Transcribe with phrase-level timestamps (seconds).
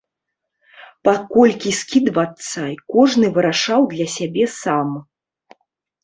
[1.07, 2.63] Па колькі скідвацца,
[2.95, 4.89] кожны вырашаў для сябе сам.